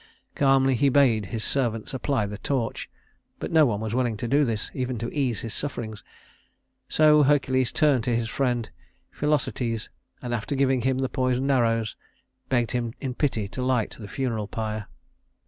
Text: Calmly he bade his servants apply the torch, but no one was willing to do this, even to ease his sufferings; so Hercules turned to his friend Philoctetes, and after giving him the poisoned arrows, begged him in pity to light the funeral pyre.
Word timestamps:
Calmly 0.33 0.73
he 0.73 0.89
bade 0.89 1.27
his 1.27 1.43
servants 1.43 1.93
apply 1.93 2.25
the 2.25 2.39
torch, 2.39 2.89
but 3.37 3.51
no 3.51 3.67
one 3.67 3.79
was 3.79 3.93
willing 3.93 4.17
to 4.17 4.27
do 4.27 4.43
this, 4.43 4.71
even 4.73 4.97
to 4.97 5.13
ease 5.15 5.41
his 5.41 5.53
sufferings; 5.53 6.03
so 6.89 7.21
Hercules 7.21 7.71
turned 7.71 8.03
to 8.05 8.15
his 8.15 8.27
friend 8.27 8.71
Philoctetes, 9.11 9.91
and 10.19 10.33
after 10.33 10.55
giving 10.55 10.81
him 10.81 10.97
the 10.97 11.07
poisoned 11.07 11.51
arrows, 11.51 11.95
begged 12.49 12.71
him 12.71 12.93
in 12.99 13.13
pity 13.13 13.47
to 13.49 13.61
light 13.61 13.95
the 13.99 14.07
funeral 14.07 14.47
pyre. 14.47 14.87